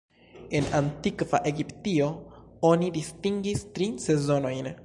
[0.59, 2.09] En antikva Egiptio,
[2.73, 4.77] oni distingis tri sezonojn.